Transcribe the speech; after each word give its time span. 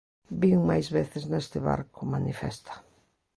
Vin 0.41 0.59
máis 0.69 0.87
veces 0.97 1.23
neste 1.33 1.57
barco, 1.69 1.99
manifesta. 2.15 2.73